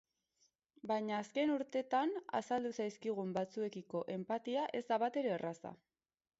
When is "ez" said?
4.81-4.85